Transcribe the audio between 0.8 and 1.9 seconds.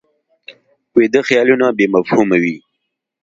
ویده خیالونه بې